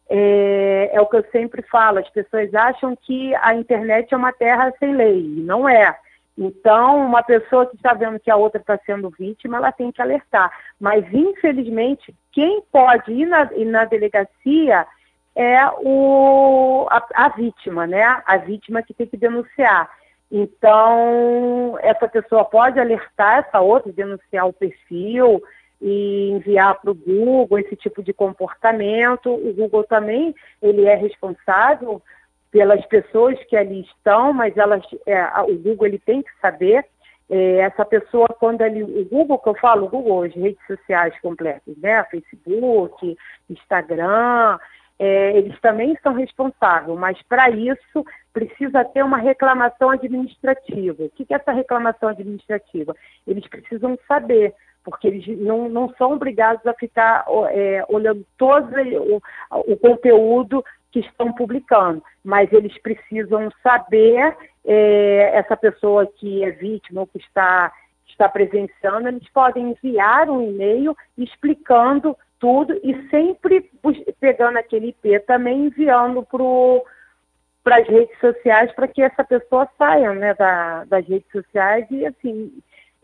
é, 0.09 0.91
é, 0.93 1.01
o 1.01 1.07
que 1.07 1.17
eu 1.17 1.25
sempre 1.31 1.61
falo, 1.63 1.99
as 1.99 2.09
pessoas 2.09 2.53
acham 2.53 2.95
que 2.95 3.33
a 3.35 3.55
internet 3.55 4.13
é 4.13 4.17
uma 4.17 4.31
terra 4.31 4.71
sem 4.79 4.95
lei, 4.95 5.23
não 5.39 5.67
é. 5.67 5.97
Então, 6.37 7.05
uma 7.05 7.23
pessoa 7.23 7.65
que 7.65 7.75
está 7.75 7.93
vendo 7.93 8.19
que 8.19 8.29
a 8.29 8.35
outra 8.35 8.59
está 8.59 8.77
sendo 8.85 9.09
vítima, 9.09 9.57
ela 9.57 9.71
tem 9.71 9.91
que 9.91 10.01
alertar. 10.01 10.51
Mas, 10.79 11.05
infelizmente, 11.13 12.13
quem 12.31 12.61
pode 12.71 13.11
ir 13.11 13.25
na, 13.25 13.49
ir 13.53 13.65
na 13.65 13.85
delegacia 13.85 14.85
é 15.33 15.65
o, 15.81 16.87
a, 16.89 17.05
a, 17.25 17.29
vítima, 17.29 17.87
né? 17.87 18.03
A 18.25 18.37
vítima 18.37 18.83
que 18.83 18.93
tem 18.93 19.07
que 19.07 19.15
denunciar. 19.17 19.89
Então, 20.29 21.77
essa 21.81 22.07
pessoa 22.07 22.43
pode 22.43 22.79
alertar 22.79 23.39
essa 23.39 23.61
outra, 23.61 23.91
denunciar 23.91 24.45
o 24.47 24.53
perfil, 24.53 25.41
e 25.81 26.31
enviar 26.31 26.79
para 26.79 26.91
o 26.91 26.95
Google 26.95 27.59
esse 27.59 27.75
tipo 27.75 28.01
de 28.01 28.13
comportamento. 28.13 29.33
O 29.33 29.53
Google 29.53 29.83
também 29.83 30.33
ele 30.61 30.85
é 30.85 30.95
responsável 30.95 32.01
pelas 32.51 32.85
pessoas 32.85 33.37
que 33.45 33.57
ali 33.57 33.81
estão, 33.81 34.31
mas 34.31 34.55
elas, 34.55 34.83
é, 35.05 35.21
o 35.41 35.57
Google 35.57 35.87
ele 35.87 35.99
tem 35.99 36.21
que 36.21 36.31
saber 36.39 36.85
é, 37.29 37.57
essa 37.57 37.83
pessoa 37.83 38.27
quando 38.39 38.61
ele, 38.61 38.83
o 38.83 39.05
Google 39.05 39.39
que 39.39 39.49
eu 39.49 39.55
falo, 39.55 39.85
o 39.85 39.89
Google, 39.89 40.23
as 40.23 40.33
redes 40.33 40.65
sociais 40.65 41.13
completas, 41.21 41.75
né, 41.77 42.03
Facebook, 42.05 43.17
Instagram, 43.49 44.57
é, 44.97 45.37
eles 45.37 45.59
também 45.59 45.97
são 46.01 46.13
responsáveis, 46.13 46.97
mas 46.97 47.21
para 47.23 47.49
isso 47.49 48.05
precisa 48.31 48.85
ter 48.85 49.03
uma 49.03 49.17
reclamação 49.17 49.89
administrativa. 49.89 51.03
O 51.03 51.09
que 51.09 51.25
é 51.33 51.35
essa 51.35 51.51
reclamação 51.51 52.09
administrativa? 52.09 52.95
Eles 53.27 53.45
precisam 53.47 53.97
saber 54.07 54.53
porque 54.85 55.07
eles 55.07 55.39
não, 55.39 55.67
não 55.67 55.93
são 55.97 56.13
obrigados 56.13 56.65
a 56.67 56.73
ficar 56.75 57.25
é, 57.49 57.83
olhando 57.89 58.23
todo 58.37 58.69
o, 58.71 59.21
o, 59.51 59.75
conteúdo 59.77 60.63
que 60.91 60.99
estão 60.99 61.33
publicando, 61.33 62.01
mas 62.23 62.53
eles 62.53 62.77
precisam 62.81 63.51
saber 63.63 64.37
é, 64.63 65.31
essa 65.33 65.57
pessoa 65.57 66.05
que 66.05 66.43
é 66.43 66.51
vítima 66.51 67.01
ou 67.01 67.07
que 67.07 67.17
está, 67.17 67.73
está 68.07 68.29
presenciando, 68.29 69.07
eles 69.07 69.27
podem 69.29 69.71
enviar 69.71 70.29
um 70.29 70.41
e-mail 70.41 70.95
explicando 71.17 72.15
tudo 72.39 72.79
e 72.83 73.09
sempre 73.09 73.69
pegando 74.19 74.57
aquele 74.57 74.89
IP 74.89 75.19
também 75.21 75.65
enviando 75.65 76.23
para 77.63 77.77
as 77.77 77.87
redes 77.87 78.17
sociais 78.19 78.71
para 78.73 78.87
que 78.87 79.01
essa 79.01 79.23
pessoa 79.23 79.67
saia 79.77 80.13
né, 80.13 80.35
da, 80.35 80.83
das 80.85 81.07
redes 81.07 81.29
sociais 81.31 81.87
e 81.89 82.05
assim 82.05 82.51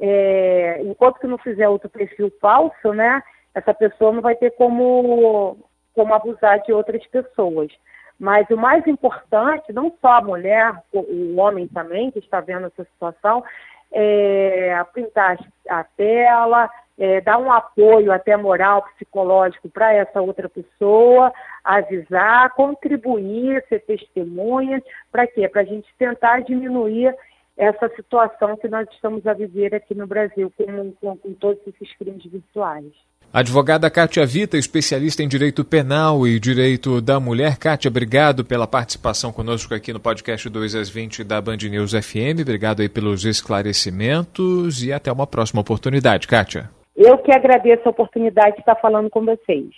é, 0.02 0.82
enquanto 0.82 1.20
que 1.20 1.28
não 1.28 1.38
fizer 1.38 1.70
outro 1.70 1.88
perfil 1.88 2.34
falso, 2.42 2.92
né, 2.92 3.22
essa 3.54 3.72
pessoa 3.72 4.12
não 4.12 4.22
vai 4.22 4.36
ter 4.36 4.50
como, 4.52 5.58
como 5.94 6.14
abusar 6.14 6.60
de 6.64 6.74
outras 6.74 7.06
pessoas. 7.08 7.72
Mas 8.20 8.50
o 8.50 8.58
mais 8.58 8.86
importante, 8.88 9.72
não 9.72 9.94
só 10.02 10.14
a 10.14 10.22
mulher, 10.22 10.74
o, 10.92 11.36
homem 11.38 11.68
também 11.68 12.10
que 12.10 12.20
está 12.20 12.40
vendo 12.42 12.68
essa 12.68 12.84
situação, 12.84 13.44
é 13.92 14.84
printar 14.92 15.38
a 15.70 15.84
tela, 15.84 16.70
é, 16.98 17.20
dar 17.22 17.38
um 17.38 17.52
apoio 17.52 18.12
até 18.12 18.38
moral, 18.38 18.84
psicológico 18.94 19.70
para 19.70 19.94
essa 19.94 20.22
outra 20.22 20.48
pessoa, 20.48 21.32
avisar, 21.64 22.52
contribuir, 22.54 23.64
ser 23.68 23.82
testemunha, 23.82 24.82
para 25.12 25.28
quê? 25.28 25.48
Para 25.48 25.62
a 25.62 25.66
gente 25.66 25.88
tentar 25.98 26.42
diminuir 26.42 27.16
essa 27.58 27.90
situação 27.96 28.58
que 28.58 28.68
nós 28.68 28.88
estamos 28.92 29.26
a 29.28 29.34
viver 29.34 29.76
aqui 29.76 29.94
no 29.94 30.08
Brasil 30.08 30.52
com, 30.58 30.92
com, 30.94 31.18
com 31.18 31.34
todos 31.34 31.60
esses 31.68 31.96
crimes 31.98 32.24
virtuais. 32.26 32.92
Advogada 33.34 33.90
Kátia 33.90 34.26
Vita, 34.26 34.58
especialista 34.58 35.24
em 35.24 35.28
direito 35.28 35.64
penal 35.64 36.28
e 36.28 36.38
direito 36.38 37.00
da 37.00 37.18
mulher. 37.18 37.58
Kátia, 37.58 37.88
obrigado 37.88 38.44
pela 38.44 38.68
participação 38.68 39.32
conosco 39.32 39.74
aqui 39.74 39.94
no 39.94 40.02
podcast 40.02 40.50
2 40.50 40.76
às 40.76 40.90
20 40.90 41.24
da 41.24 41.40
Band 41.40 41.58
News 41.70 41.94
FM. 41.94 42.42
Obrigado 42.42 42.82
aí 42.82 42.90
pelos 42.90 43.24
esclarecimentos 43.24 44.84
e 44.84 44.92
até 44.92 45.10
uma 45.10 45.26
próxima 45.26 45.62
oportunidade, 45.62 46.28
Kátia. 46.28 46.70
Eu 46.94 47.18
que 47.20 47.32
agradeço 47.32 47.84
a 47.86 47.92
oportunidade 47.92 48.56
de 48.56 48.60
estar 48.60 48.76
falando 48.76 49.10
com 49.10 49.24
vocês. 49.24 49.70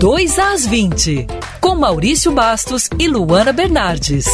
2 0.00 0.38
às 0.40 0.66
20, 0.66 1.26
com 1.60 1.76
Maurício 1.76 2.32
Bastos 2.32 2.90
e 2.98 3.06
Luana 3.06 3.52
Bernardes. 3.52 4.26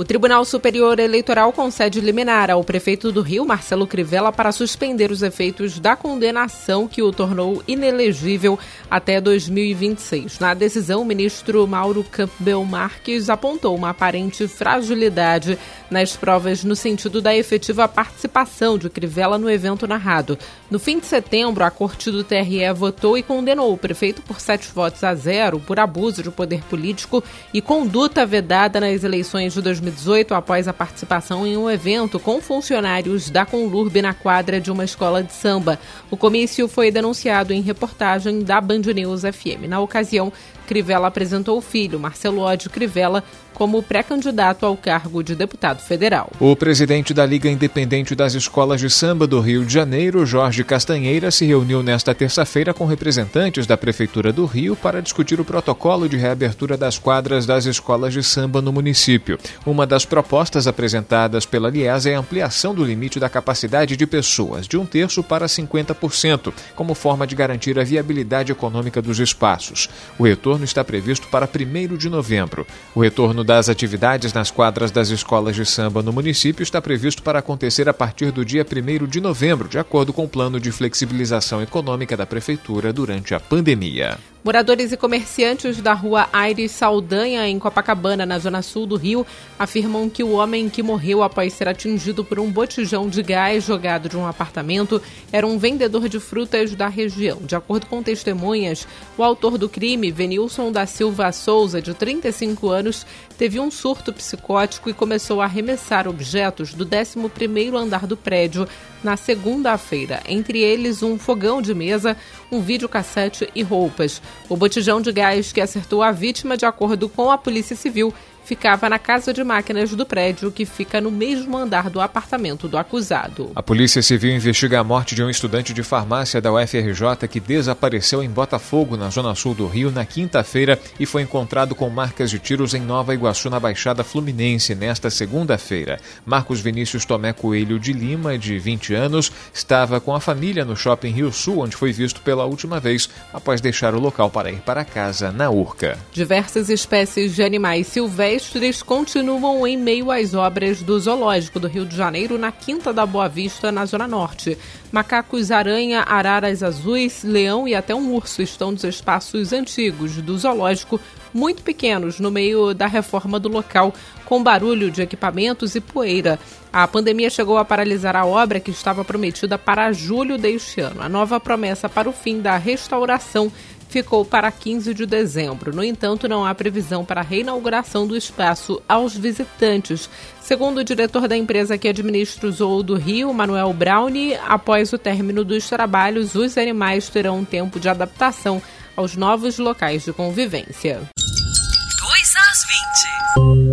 O 0.00 0.04
Tribunal 0.04 0.46
Superior 0.46 0.98
Eleitoral 0.98 1.52
concede 1.52 2.00
liminar 2.00 2.50
ao 2.50 2.64
prefeito 2.64 3.12
do 3.12 3.20
Rio, 3.20 3.44
Marcelo 3.44 3.86
Crivella, 3.86 4.32
para 4.32 4.50
suspender 4.50 5.10
os 5.10 5.20
efeitos 5.20 5.78
da 5.78 5.94
condenação 5.94 6.88
que 6.88 7.02
o 7.02 7.12
tornou 7.12 7.62
inelegível 7.68 8.58
até 8.90 9.20
2026. 9.20 10.38
Na 10.38 10.54
decisão, 10.54 11.02
o 11.02 11.04
ministro 11.04 11.66
Mauro 11.66 12.02
Campbell 12.02 12.64
Marques 12.64 13.28
apontou 13.28 13.76
uma 13.76 13.90
aparente 13.90 14.48
fragilidade 14.48 15.58
nas 15.90 16.16
provas 16.16 16.64
no 16.64 16.74
sentido 16.74 17.20
da 17.20 17.36
efetiva 17.36 17.86
participação 17.86 18.78
de 18.78 18.88
Crivella 18.88 19.36
no 19.36 19.50
evento 19.50 19.86
narrado. 19.86 20.38
No 20.70 20.78
fim 20.78 20.98
de 20.98 21.04
setembro, 21.04 21.62
a 21.62 21.70
Corte 21.70 22.10
do 22.10 22.24
TRE 22.24 22.72
votou 22.74 23.18
e 23.18 23.22
condenou 23.22 23.70
o 23.70 23.76
prefeito 23.76 24.22
por 24.22 24.40
sete 24.40 24.72
votos 24.72 25.04
a 25.04 25.14
zero 25.14 25.60
por 25.60 25.78
abuso 25.78 26.22
de 26.22 26.30
poder 26.30 26.62
político 26.62 27.22
e 27.52 27.60
conduta 27.60 28.24
vedada 28.24 28.80
nas 28.80 29.04
eleições 29.04 29.52
de 29.52 29.60
2026. 29.60 29.89
2018 29.90 30.34
após 30.34 30.68
a 30.68 30.72
participação 30.72 31.46
em 31.46 31.56
um 31.56 31.68
evento 31.68 32.18
com 32.18 32.40
funcionários 32.40 33.28
da 33.28 33.44
Conlurb 33.44 34.00
na 34.00 34.14
quadra 34.14 34.60
de 34.60 34.70
uma 34.70 34.84
escola 34.84 35.22
de 35.22 35.32
samba. 35.32 35.78
O 36.10 36.16
comício 36.16 36.68
foi 36.68 36.90
denunciado 36.90 37.52
em 37.52 37.60
reportagem 37.60 38.40
da 38.42 38.60
Band 38.60 38.82
News 38.94 39.22
FM. 39.22 39.68
Na 39.68 39.80
ocasião, 39.80 40.32
Crivella 40.66 41.08
apresentou 41.08 41.58
o 41.58 41.60
filho, 41.60 41.98
Marcelo 41.98 42.40
Ódio 42.40 42.70
Crivella, 42.70 43.24
como 43.60 43.82
pré-candidato 43.82 44.64
ao 44.64 44.74
cargo 44.74 45.22
de 45.22 45.34
deputado 45.34 45.82
federal. 45.82 46.32
O 46.40 46.56
presidente 46.56 47.12
da 47.12 47.26
Liga 47.26 47.46
Independente 47.46 48.14
das 48.14 48.32
Escolas 48.32 48.80
de 48.80 48.88
Samba 48.88 49.26
do 49.26 49.38
Rio 49.38 49.66
de 49.66 49.74
Janeiro, 49.74 50.24
Jorge 50.24 50.64
Castanheira, 50.64 51.30
se 51.30 51.44
reuniu 51.44 51.82
nesta 51.82 52.14
terça-feira 52.14 52.72
com 52.72 52.86
representantes 52.86 53.66
da 53.66 53.76
Prefeitura 53.76 54.32
do 54.32 54.46
Rio 54.46 54.74
para 54.74 55.02
discutir 55.02 55.38
o 55.38 55.44
protocolo 55.44 56.08
de 56.08 56.16
reabertura 56.16 56.74
das 56.74 56.98
quadras 56.98 57.44
das 57.44 57.66
escolas 57.66 58.14
de 58.14 58.22
samba 58.22 58.62
no 58.62 58.72
município. 58.72 59.38
Uma 59.66 59.86
das 59.86 60.06
propostas 60.06 60.66
apresentadas 60.66 61.44
pela 61.44 61.68
Liesa 61.68 62.08
é 62.08 62.14
a 62.14 62.18
ampliação 62.18 62.74
do 62.74 62.82
limite 62.82 63.20
da 63.20 63.28
capacidade 63.28 63.94
de 63.94 64.06
pessoas, 64.06 64.66
de 64.66 64.78
um 64.78 64.86
terço 64.86 65.22
para 65.22 65.44
50%, 65.44 66.50
como 66.74 66.94
forma 66.94 67.26
de 67.26 67.34
garantir 67.34 67.78
a 67.78 67.84
viabilidade 67.84 68.52
econômica 68.52 69.02
dos 69.02 69.20
espaços. 69.20 69.90
O 70.18 70.24
retorno 70.24 70.64
está 70.64 70.82
previsto 70.82 71.28
para 71.28 71.46
1 71.46 71.98
de 71.98 72.08
novembro. 72.08 72.66
O 72.94 73.02
retorno 73.02 73.49
das 73.50 73.68
atividades 73.68 74.32
nas 74.32 74.48
quadras 74.48 74.92
das 74.92 75.08
escolas 75.10 75.56
de 75.56 75.66
samba 75.66 76.04
no 76.04 76.12
município 76.12 76.62
está 76.62 76.80
previsto 76.80 77.20
para 77.20 77.40
acontecer 77.40 77.88
a 77.88 77.92
partir 77.92 78.30
do 78.30 78.44
dia 78.44 78.64
1 78.64 79.08
de 79.08 79.20
novembro, 79.20 79.68
de 79.68 79.76
acordo 79.76 80.12
com 80.12 80.22
o 80.22 80.28
plano 80.28 80.60
de 80.60 80.70
flexibilização 80.70 81.60
econômica 81.60 82.16
da 82.16 82.24
Prefeitura 82.24 82.92
durante 82.92 83.34
a 83.34 83.40
pandemia. 83.40 84.18
Moradores 84.42 84.90
e 84.90 84.96
comerciantes 84.96 85.82
da 85.82 85.92
rua 85.92 86.26
Aires 86.32 86.70
Saldanha, 86.70 87.46
em 87.46 87.58
Copacabana, 87.58 88.24
na 88.24 88.38
zona 88.38 88.62
sul 88.62 88.86
do 88.86 88.96
Rio, 88.96 89.26
afirmam 89.58 90.08
que 90.08 90.22
o 90.22 90.30
homem 90.30 90.70
que 90.70 90.82
morreu 90.82 91.22
após 91.22 91.52
ser 91.52 91.68
atingido 91.68 92.24
por 92.24 92.38
um 92.38 92.50
botijão 92.50 93.06
de 93.06 93.22
gás 93.22 93.64
jogado 93.64 94.08
de 94.08 94.16
um 94.16 94.26
apartamento 94.26 95.00
era 95.30 95.46
um 95.46 95.58
vendedor 95.58 96.08
de 96.08 96.18
frutas 96.18 96.74
da 96.74 96.88
região. 96.88 97.38
De 97.42 97.54
acordo 97.54 97.84
com 97.84 98.02
testemunhas, 98.02 98.88
o 99.18 99.22
autor 99.22 99.58
do 99.58 99.68
crime, 99.68 100.10
Venilson 100.10 100.72
da 100.72 100.86
Silva 100.86 101.30
Souza, 101.32 101.82
de 101.82 101.92
35 101.92 102.70
anos, 102.70 103.04
teve 103.36 103.60
um 103.60 103.70
surto 103.70 104.10
psicótico 104.10 104.88
e 104.88 104.94
começou 104.94 105.42
a 105.42 105.44
arremessar 105.44 106.08
objetos 106.08 106.72
do 106.72 106.86
11º 106.86 107.74
andar 107.74 108.06
do 108.06 108.16
prédio 108.16 108.66
na 109.04 109.16
segunda-feira, 109.16 110.22
entre 110.26 110.60
eles 110.60 111.02
um 111.02 111.18
fogão 111.18 111.60
de 111.62 111.74
mesa, 111.74 112.16
um 112.50 112.60
videocassete 112.60 113.48
e 113.54 113.62
roupas. 113.62 114.20
O 114.48 114.56
botijão 114.56 115.00
de 115.00 115.12
gás 115.12 115.52
que 115.52 115.60
acertou 115.60 116.02
a 116.02 116.12
vítima, 116.12 116.56
de 116.56 116.66
acordo 116.66 117.08
com 117.08 117.30
a 117.30 117.38
Polícia 117.38 117.76
Civil, 117.76 118.12
ficava 118.44 118.88
na 118.88 118.98
casa 118.98 119.32
de 119.32 119.44
máquinas 119.44 119.90
do 119.90 120.04
prédio 120.04 120.50
que 120.50 120.64
fica 120.64 121.00
no 121.00 121.10
mesmo 121.10 121.56
andar 121.56 121.90
do 121.90 122.00
apartamento 122.00 122.68
do 122.68 122.78
acusado. 122.78 123.52
A 123.54 123.62
Polícia 123.62 124.02
Civil 124.02 124.34
investiga 124.34 124.80
a 124.80 124.84
morte 124.84 125.14
de 125.14 125.22
um 125.22 125.30
estudante 125.30 125.72
de 125.72 125.82
farmácia 125.82 126.40
da 126.40 126.52
UFRJ 126.52 127.28
que 127.28 127.38
desapareceu 127.38 128.22
em 128.22 128.28
Botafogo, 128.28 128.96
na 128.96 129.10
zona 129.10 129.34
sul 129.34 129.54
do 129.54 129.66
Rio, 129.66 129.90
na 129.90 130.04
quinta-feira 130.04 130.78
e 130.98 131.06
foi 131.06 131.22
encontrado 131.22 131.74
com 131.74 131.88
marcas 131.88 132.30
de 132.30 132.38
tiros 132.38 132.74
em 132.74 132.80
Nova 132.80 133.14
Iguaçu, 133.14 133.50
na 133.50 133.60
Baixada 133.60 134.02
Fluminense, 134.02 134.74
nesta 134.74 135.10
segunda-feira. 135.10 136.00
Marcos 136.24 136.60
Vinícius 136.60 137.04
Tomé 137.04 137.32
Coelho 137.32 137.78
de 137.78 137.92
Lima, 137.92 138.38
de 138.38 138.58
20 138.58 138.94
anos, 138.94 139.30
estava 139.52 140.00
com 140.00 140.14
a 140.14 140.20
família 140.20 140.64
no 140.64 140.76
shopping 140.76 141.10
Rio 141.10 141.32
Sul, 141.32 141.60
onde 141.60 141.76
foi 141.76 141.92
visto 141.92 142.20
pela 142.20 142.44
última 142.44 142.80
vez 142.80 143.08
após 143.32 143.60
deixar 143.60 143.94
o 143.94 144.00
local 144.00 144.30
para 144.30 144.50
ir 144.50 144.60
para 144.60 144.84
casa 144.84 145.30
na 145.30 145.50
Urca. 145.50 145.98
Diversas 146.12 146.68
espécies 146.68 147.34
de 147.34 147.42
animais 147.42 147.86
silvestres 147.86 148.29
silvestres 148.30 148.80
continuam 148.80 149.66
em 149.66 149.76
meio 149.76 150.10
às 150.10 150.34
obras 150.34 150.82
do 150.82 150.98
Zoológico 151.00 151.58
do 151.58 151.66
Rio 151.66 151.84
de 151.84 151.96
Janeiro, 151.96 152.38
na 152.38 152.52
Quinta 152.52 152.92
da 152.92 153.04
Boa 153.04 153.28
Vista, 153.28 153.72
na 153.72 153.84
Zona 153.84 154.06
Norte. 154.06 154.56
Macacos, 154.92 155.50
aranha, 155.50 156.04
araras 156.06 156.62
azuis, 156.62 157.24
leão 157.24 157.66
e 157.66 157.74
até 157.74 157.92
um 157.92 158.14
urso 158.14 158.40
estão 158.40 158.70
nos 158.70 158.84
espaços 158.84 159.52
antigos 159.52 160.16
do 160.16 160.38
zoológico, 160.38 161.00
muito 161.34 161.62
pequenos, 161.62 162.20
no 162.20 162.30
meio 162.30 162.72
da 162.72 162.86
reforma 162.86 163.40
do 163.40 163.48
local, 163.48 163.92
com 164.24 164.42
barulho 164.42 164.90
de 164.90 165.02
equipamentos 165.02 165.74
e 165.74 165.80
poeira. 165.80 166.38
A 166.72 166.86
pandemia 166.86 167.30
chegou 167.30 167.58
a 167.58 167.64
paralisar 167.64 168.14
a 168.14 168.24
obra 168.24 168.60
que 168.60 168.70
estava 168.70 169.04
prometida 169.04 169.58
para 169.58 169.92
julho 169.92 170.38
deste 170.38 170.80
ano. 170.80 171.02
A 171.02 171.08
nova 171.08 171.40
promessa 171.40 171.88
para 171.88 172.08
o 172.08 172.12
fim 172.12 172.40
da 172.40 172.56
restauração 172.56 173.50
ficou 173.90 174.24
para 174.24 174.50
15 174.50 174.94
de 174.94 175.04
dezembro. 175.04 175.74
No 175.74 175.82
entanto, 175.82 176.28
não 176.28 176.46
há 176.46 176.54
previsão 176.54 177.04
para 177.04 177.20
a 177.20 177.24
reinauguração 177.24 178.06
do 178.06 178.16
espaço 178.16 178.80
aos 178.88 179.16
visitantes. 179.16 180.08
Segundo 180.40 180.78
o 180.78 180.84
diretor 180.84 181.26
da 181.26 181.36
empresa 181.36 181.76
que 181.76 181.88
administra 181.88 182.46
o 182.46 182.52
Zoo 182.52 182.82
do 182.82 182.94
Rio, 182.94 183.34
Manuel 183.34 183.72
Brownie, 183.72 184.38
após 184.46 184.92
o 184.92 184.98
término 184.98 185.44
dos 185.44 185.68
trabalhos, 185.68 186.34
os 186.34 186.56
animais 186.56 187.08
terão 187.08 187.38
um 187.38 187.44
tempo 187.44 187.80
de 187.80 187.88
adaptação 187.88 188.62
aos 188.96 189.16
novos 189.16 189.58
locais 189.58 190.04
de 190.04 190.12
convivência. 190.12 191.00
2 191.16 192.34
às 192.36 193.64
20. 193.64 193.69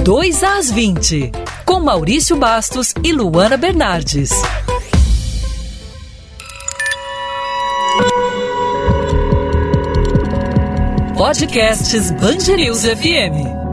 Dois 0.04 0.43
às 0.43 0.71
20, 0.71 1.32
com 1.65 1.80
Maurício 1.80 2.36
Bastos 2.36 2.93
e 3.04 3.13
Luana 3.13 3.58
Bernardes. 3.58 4.32
Podcasts 11.15 12.12
Bangerils 12.12 12.86
FM. 12.86 13.68